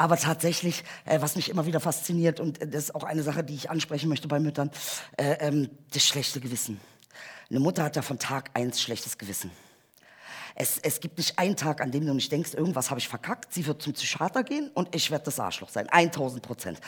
Aber 0.02 0.16
tatsächlich, 0.16 0.82
äh, 1.04 1.20
was 1.20 1.36
mich 1.36 1.48
immer 1.48 1.64
wieder 1.64 1.78
fasziniert, 1.78 2.40
und 2.40 2.60
das 2.60 2.86
ist 2.86 2.94
auch 2.96 3.04
eine 3.04 3.22
Sache, 3.22 3.44
die 3.44 3.54
ich 3.54 3.70
ansprechen 3.70 4.08
möchte 4.08 4.26
bei 4.26 4.40
Müttern, 4.40 4.72
äh, 5.16 5.34
ähm, 5.38 5.70
das 5.94 6.04
schlechte 6.04 6.40
Gewissen. 6.40 6.80
Eine 7.48 7.60
Mutter 7.60 7.84
hat 7.84 7.94
ja 7.94 8.02
von 8.02 8.18
Tag 8.18 8.50
eins 8.54 8.82
schlechtes 8.82 9.16
Gewissen. 9.16 9.52
Es, 10.54 10.78
es 10.78 11.00
gibt 11.00 11.18
nicht 11.18 11.38
einen 11.38 11.56
Tag, 11.56 11.80
an 11.80 11.90
dem 11.90 12.06
du 12.06 12.14
nicht 12.14 12.30
denkst, 12.30 12.54
irgendwas 12.54 12.90
habe 12.90 13.00
ich 13.00 13.08
verkackt. 13.08 13.52
Sie 13.52 13.66
wird 13.66 13.82
zum 13.82 13.92
Psychiater 13.92 14.42
gehen 14.42 14.70
und 14.74 14.94
ich 14.94 15.10
werde 15.10 15.24
das 15.24 15.40
Arschloch 15.40 15.70
sein. 15.70 15.88
1000 15.88 16.42
Prozent. 16.42 16.80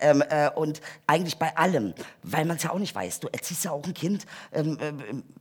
Ähm, 0.00 0.22
äh, 0.28 0.50
und 0.50 0.80
eigentlich 1.06 1.38
bei 1.38 1.56
allem, 1.56 1.94
weil 2.22 2.44
man 2.44 2.56
es 2.56 2.62
ja 2.62 2.70
auch 2.70 2.78
nicht 2.78 2.94
weiß. 2.94 3.20
Du 3.20 3.28
erziehst 3.28 3.64
ja 3.64 3.72
auch 3.72 3.84
ein 3.84 3.94
Kind, 3.94 4.26
ähm, 4.52 4.78
äh, 4.78 4.92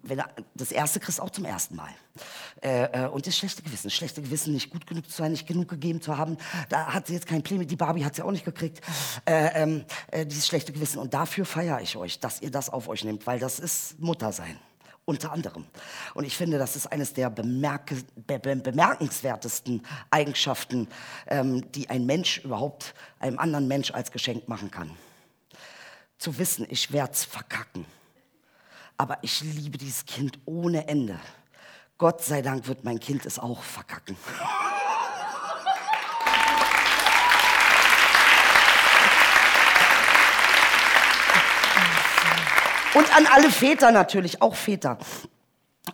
wenn 0.03 0.21
das 0.55 0.71
erste 0.71 0.99
kriegst 0.99 1.21
auch 1.21 1.29
zum 1.29 1.45
ersten 1.45 1.75
Mal. 1.75 1.89
Äh, 2.61 3.05
äh, 3.05 3.07
und 3.07 3.25
das 3.25 3.37
schlechte 3.37 3.61
Gewissen. 3.61 3.89
Schlechte 3.89 4.21
Gewissen, 4.21 4.53
nicht 4.53 4.69
gut 4.69 4.85
genug 4.85 5.09
zu 5.09 5.17
sein, 5.17 5.31
nicht 5.31 5.47
genug 5.47 5.69
gegeben 5.69 6.01
zu 6.01 6.17
haben. 6.17 6.37
Da 6.69 6.93
hat 6.93 7.07
sie 7.07 7.13
jetzt 7.13 7.27
kein 7.27 7.43
Problem. 7.43 7.67
Die 7.67 7.75
Barbie 7.75 8.03
hat 8.03 8.15
sie 8.15 8.23
auch 8.23 8.31
nicht 8.31 8.45
gekriegt. 8.45 8.81
Äh, 9.25 9.61
ähm, 9.63 9.85
äh, 10.11 10.25
dieses 10.25 10.47
schlechte 10.47 10.73
Gewissen. 10.73 10.99
Und 10.99 11.13
dafür 11.13 11.45
feiere 11.45 11.81
ich 11.81 11.95
euch, 11.95 12.19
dass 12.19 12.41
ihr 12.41 12.51
das 12.51 12.69
auf 12.69 12.87
euch 12.87 13.03
nehmt, 13.03 13.25
weil 13.27 13.39
das 13.39 13.59
ist 13.59 13.99
Muttersein 13.99 14.57
unter 15.09 15.31
anderem. 15.31 15.65
Und 16.13 16.23
ich 16.23 16.37
finde, 16.37 16.59
das 16.59 16.75
ist 16.75 16.85
eines 16.85 17.13
der 17.13 17.31
bemerke, 17.31 17.95
be, 18.15 18.37
be, 18.37 18.55
bemerkenswertesten 18.55 19.83
Eigenschaften, 20.11 20.87
ähm, 21.27 21.69
die 21.71 21.89
ein 21.89 22.05
Mensch 22.05 22.37
überhaupt 22.37 22.93
einem 23.19 23.39
anderen 23.39 23.67
Mensch 23.67 23.91
als 23.91 24.11
Geschenk 24.11 24.47
machen 24.47 24.69
kann. 24.69 24.91
Zu 26.19 26.37
wissen, 26.37 26.67
ich 26.69 26.91
werde 26.91 27.13
es 27.13 27.25
verkacken. 27.25 27.85
Aber 28.97 29.17
ich 29.23 29.41
liebe 29.41 29.77
dieses 29.77 30.05
Kind 30.05 30.37
ohne 30.45 30.87
Ende. 30.87 31.19
Gott 31.97 32.21
sei 32.21 32.41
Dank 32.41 32.67
wird 32.67 32.83
mein 32.83 32.99
Kind 32.99 33.25
es 33.25 33.39
auch 33.39 33.63
verkacken. 33.63 34.15
Und 42.99 43.15
an 43.15 43.27
alle 43.33 43.49
Väter 43.49 43.91
natürlich, 43.91 44.41
auch 44.41 44.55
Väter. 44.55 44.97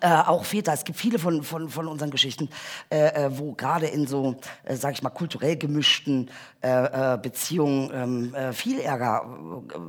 Äh, 0.05 0.21
auch 0.27 0.45
Väter, 0.45 0.71
es 0.71 0.83
gibt 0.83 1.00
viele 1.00 1.17
von, 1.17 1.41
von, 1.41 1.67
von 1.67 1.88
unseren 1.88 2.12
Geschichten, 2.12 2.47
äh, 2.91 3.07
äh 3.07 3.39
wo 3.39 3.53
gerade 3.53 3.88
in 3.88 4.05
so, 4.05 4.35
äh, 4.63 4.75
sag 4.75 4.93
ich 4.93 5.01
mal, 5.01 5.09
kulturell 5.09 5.57
gemischten 5.57 6.29
äh, 6.62 7.13
äh 7.13 7.17
Beziehungen 7.17 7.89
ähm, 7.91 8.35
äh, 8.35 8.53
viel 8.53 8.79
Ärger, 8.81 9.25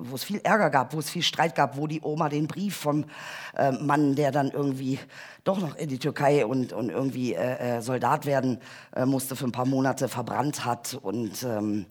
wo 0.04 0.14
es 0.14 0.24
viel 0.24 0.40
Ärger 0.42 0.70
gab, 0.70 0.94
wo 0.94 1.00
es 1.00 1.10
viel 1.10 1.22
Streit 1.22 1.54
gab, 1.54 1.76
wo 1.76 1.86
die 1.86 2.00
Oma 2.00 2.30
den 2.30 2.46
Brief 2.46 2.76
vom 2.76 3.04
Mann, 3.80 4.14
der 4.14 4.32
dann 4.32 4.50
irgendwie 4.50 4.98
doch 5.44 5.58
noch 5.58 5.76
in 5.76 5.88
die 5.88 5.98
Türkei 5.98 6.44
und, 6.44 6.72
und 6.72 6.90
irgendwie 6.90 7.36
Soldat 7.80 8.26
werden 8.26 8.58
musste, 9.06 9.34
für 9.34 9.46
ein 9.46 9.52
paar 9.52 9.64
Monate 9.64 10.08
verbrannt 10.08 10.64
hat 10.64 10.98
und 11.00 11.42
ähm, 11.42 11.86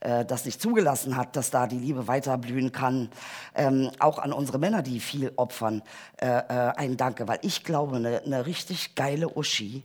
äh, 0.00 0.24
das 0.24 0.44
nicht 0.44 0.60
zugelassen 0.62 1.16
hat, 1.16 1.34
dass 1.34 1.50
da 1.50 1.66
die 1.66 1.78
Liebe 1.78 2.06
weiterblühen 2.06 2.70
kann. 2.70 3.10
Ähm, 3.54 3.90
auch 3.98 4.18
an 4.18 4.32
unsere 4.32 4.58
Männer, 4.58 4.82
die 4.82 5.00
viel 5.00 5.32
opfern, 5.36 5.82
ein 6.18 6.96
Danke, 6.96 7.28
weil 7.28 7.38
ich 7.42 7.64
glaube, 7.68 7.96
eine, 7.96 8.22
eine 8.24 8.46
richtig 8.46 8.94
geile 8.94 9.28
Uschi 9.28 9.84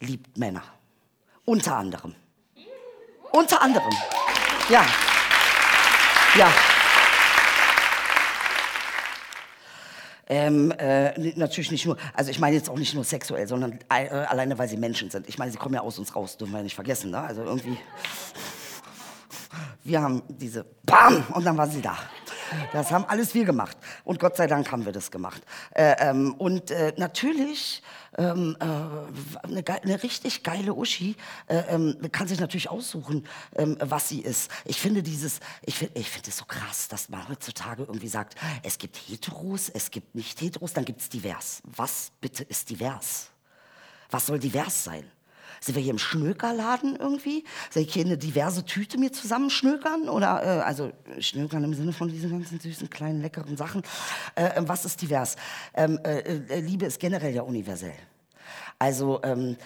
liebt 0.00 0.36
Männer. 0.36 0.62
Unter 1.46 1.76
anderem. 1.76 2.14
Unter 3.32 3.62
anderem. 3.62 3.92
Ja. 4.68 4.84
Ja. 6.36 6.52
Ähm, 10.28 10.72
äh, 10.72 11.32
natürlich 11.36 11.70
nicht 11.70 11.86
nur, 11.86 11.96
also 12.12 12.30
ich 12.30 12.38
meine 12.38 12.54
jetzt 12.54 12.68
auch 12.68 12.78
nicht 12.78 12.94
nur 12.94 13.04
sexuell, 13.04 13.48
sondern 13.48 13.78
äh, 13.88 14.08
alleine, 14.08 14.58
weil 14.58 14.68
sie 14.68 14.76
Menschen 14.76 15.10
sind. 15.10 15.26
Ich 15.28 15.38
meine, 15.38 15.50
sie 15.50 15.58
kommen 15.58 15.74
ja 15.74 15.80
aus 15.80 15.98
uns 15.98 16.14
raus, 16.14 16.36
dürfen 16.36 16.52
wir 16.52 16.62
nicht 16.62 16.74
vergessen. 16.74 17.10
Ne? 17.10 17.18
Also 17.18 17.42
irgendwie, 17.44 17.78
wir 19.84 20.02
haben 20.02 20.22
diese 20.28 20.66
BAM 20.84 21.24
und 21.32 21.44
dann 21.46 21.56
war 21.56 21.66
sie 21.66 21.80
da. 21.80 21.96
Das 22.72 22.90
haben 22.90 23.04
alles 23.04 23.34
wir 23.34 23.44
gemacht. 23.44 23.76
Und 24.04 24.20
Gott 24.20 24.36
sei 24.36 24.46
Dank 24.46 24.70
haben 24.70 24.84
wir 24.84 24.92
das 24.92 25.10
gemacht. 25.10 25.42
Äh, 25.74 25.94
ähm, 25.98 26.34
und 26.34 26.70
äh, 26.70 26.92
natürlich 26.96 27.82
ähm, 28.18 28.56
äh, 28.60 29.46
eine, 29.46 29.64
eine, 29.82 30.02
richtig 30.02 30.42
geile 30.42 30.74
Uschi 30.74 31.16
äh, 31.46 31.58
ähm, 31.68 31.96
kann 32.12 32.28
sich 32.28 32.40
natürlich 32.40 32.68
aussuchen, 32.68 33.26
ähm, 33.56 33.76
was 33.80 34.08
sie 34.08 34.20
ist. 34.20 34.50
Ich 34.64 34.80
finde 34.80 35.02
dieses, 35.02 35.40
ich 35.64 35.76
finde 35.76 35.98
ich 35.98 36.10
finde 36.10 36.30
es 36.30 36.36
so 36.36 36.44
krass, 36.44 36.88
dass 36.88 37.08
man 37.08 37.28
heutzutage 37.28 37.84
irgendwie 37.84 38.08
sagt, 38.08 38.34
es 38.62 38.78
gibt 38.78 38.96
Heteros, 38.96 39.68
es 39.68 39.90
gibt 39.90 40.14
nicht 40.14 40.40
Heteros, 40.40 40.72
dann 40.72 40.84
gibt 40.84 41.00
es 41.00 41.08
divers. 41.08 41.62
Was 41.64 42.12
bitte 42.20 42.44
ist 42.44 42.68
divers? 42.70 43.28
Was 44.10 44.26
soll 44.26 44.38
divers 44.38 44.84
sein? 44.84 45.10
Sind 45.62 45.76
wir 45.76 45.82
hier 45.82 45.92
im 45.92 45.98
Schnökerladen 45.98 46.96
irgendwie? 46.96 47.44
Soll 47.70 47.84
ich 47.84 47.94
hier 47.94 48.04
eine 48.04 48.18
diverse 48.18 48.64
Tüte 48.64 48.98
mir 48.98 49.12
zusammenschnökern? 49.12 50.08
Oder, 50.08 50.42
äh, 50.42 50.60
also 50.62 50.90
Schnökern 51.20 51.62
im 51.62 51.72
Sinne 51.72 51.92
von 51.92 52.08
diesen 52.08 52.30
ganzen 52.30 52.58
süßen, 52.58 52.90
kleinen, 52.90 53.22
leckeren 53.22 53.56
Sachen. 53.56 53.82
Äh, 54.34 54.56
ähm, 54.56 54.68
was 54.68 54.84
ist 54.84 55.00
divers? 55.00 55.36
Ähm, 55.74 56.00
äh, 56.02 56.18
äh, 56.18 56.60
Liebe 56.60 56.86
ist 56.86 56.98
generell 56.98 57.32
ja 57.32 57.42
universell. 57.42 57.94
Also 58.80 59.22
ähm, 59.22 59.56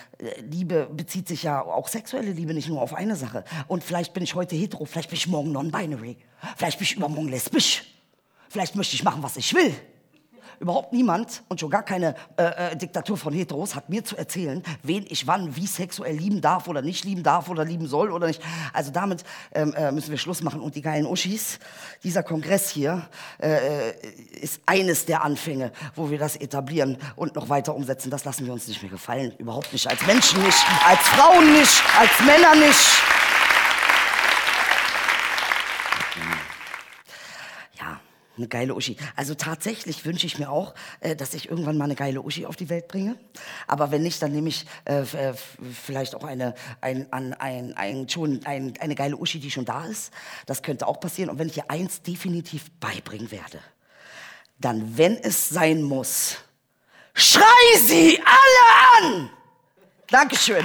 Liebe 0.51 0.91
bezieht 0.93 1.29
sich 1.29 1.45
ja 1.45 1.63
auch 1.63 1.89
sexuelle 1.89 2.33
Liebe 2.33 2.53
nicht 2.53 2.69
nur 2.69 2.83
auf 2.83 2.93
eine 2.93 3.17
Sache. 3.17 3.45
Und 3.67 3.83
vielleicht 3.83 4.13
bin 4.13 4.23
ich 4.23 4.35
heute 4.35 4.55
hetero, 4.55 4.85
vielleicht 4.85 5.09
bin 5.09 5.17
ich 5.17 5.27
morgen 5.27 5.51
non-binary, 5.51 6.19
vielleicht 6.59 6.79
bin 6.79 6.85
ich 6.85 6.97
übermorgen 6.97 7.29
lesbisch, 7.29 7.85
vielleicht 8.51 8.77
möchte 8.77 8.95
ich 8.95 9.03
machen, 9.03 9.23
was 9.23 9.39
ich 9.39 9.55
will 9.55 9.75
überhaupt 10.61 10.92
niemand 10.92 11.42
und 11.49 11.61
schon 11.61 11.71
gar 11.71 11.83
keine 11.83 12.14
äh, 12.37 12.73
äh, 12.73 12.77
Diktatur 12.77 13.16
von 13.16 13.33
Heteros 13.33 13.75
hat 13.75 13.88
mir 13.88 14.05
zu 14.05 14.16
erzählen, 14.16 14.62
wen 14.83 15.05
ich 15.09 15.27
wann 15.27 15.57
wie 15.57 15.66
sexuell 15.66 16.16
lieben 16.16 16.40
darf 16.40 16.69
oder 16.69 16.83
nicht 16.83 17.05
lieben 17.05 17.23
darf 17.23 17.49
oder 17.49 17.64
lieben 17.64 17.87
soll 17.87 18.11
oder 18.11 18.27
nicht. 18.27 18.42
Also 18.73 18.90
damit 18.90 19.25
ähm, 19.53 19.75
äh, 19.75 19.92
müssen 19.92 20.11
wir 20.11 20.19
Schluss 20.19 20.42
machen. 20.42 20.61
Und 20.61 20.75
die 20.75 20.83
geilen 20.83 21.07
Uschis, 21.07 21.59
dieser 22.03 22.23
Kongress 22.23 22.71
hier 22.71 23.09
äh, 23.40 23.90
äh, 23.90 23.95
ist 24.40 24.61
eines 24.66 25.07
der 25.07 25.23
Anfänge, 25.23 25.73
wo 25.95 26.11
wir 26.11 26.19
das 26.19 26.37
etablieren 26.37 26.99
und 27.16 27.35
noch 27.35 27.49
weiter 27.49 27.75
umsetzen. 27.75 28.11
Das 28.11 28.25
lassen 28.25 28.47
wir 28.47 28.53
uns 28.53 28.69
nicht 28.69 28.83
mehr 28.83 28.90
gefallen. 28.90 29.33
Überhaupt 29.38 29.73
nicht. 29.73 29.88
Als 29.88 30.05
Menschen 30.07 30.42
nicht, 30.42 30.59
als 30.87 31.01
Frauen 31.01 31.53
nicht, 31.53 31.83
als 31.99 32.21
Männer 32.21 32.55
nicht. 32.55 33.16
Eine 38.37 38.49
geile 38.49 38.75
Uschi. 38.75 38.96
Also 39.14 39.35
tatsächlich 39.35 40.05
wünsche 40.05 40.27
ich 40.27 40.38
mir 40.38 40.51
auch, 40.51 40.75
äh, 41.01 41.16
dass 41.16 41.33
ich 41.33 41.49
irgendwann 41.49 41.79
mal 41.79 41.85
eine 41.85 41.94
geile 41.94 42.20
Uschi 42.20 42.44
auf 42.44 42.57
die 42.57 42.68
Welt 42.68 42.87
bringe. 42.88 43.16
Aber 43.66 43.90
wenn 43.90 44.03
nicht, 44.03 44.20
dann 44.20 44.33
nehme 44.33 44.49
ich 44.49 44.66
äh, 44.85 45.03
äh 45.03 45.35
vielleicht 45.72 46.14
auch 46.14 46.25
eine, 46.25 46.55
ein, 46.81 47.11
ein, 47.12 47.33
ein, 47.35 47.75
ein, 47.77 48.09
schon 48.09 48.44
ein, 48.44 48.75
eine 48.79 48.94
geile 48.94 49.16
Uschi, 49.16 49.40
die 49.40 49.51
schon 49.51 49.64
da 49.64 49.87
ist. 49.87 50.12
Das 50.44 50.62
könnte 50.62 50.87
auch 50.87 51.01
passieren. 51.01 51.31
Und 51.31 51.38
wenn 51.38 51.49
ich 51.49 51.57
ihr 51.57 51.70
eins 51.70 52.03
definitiv 52.03 52.70
beibringen 52.79 53.31
werde, 53.31 53.61
dann, 54.59 54.96
wenn 54.99 55.16
es 55.16 55.49
sein 55.49 55.83
muss, 55.83 56.37
schrei 57.14 57.42
sie 57.87 58.20
alle 58.20 59.16
an! 59.16 59.31
Dankeschön. 60.09 60.64